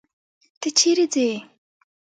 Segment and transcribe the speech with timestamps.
[0.59, 1.27] ته چيري ځې؟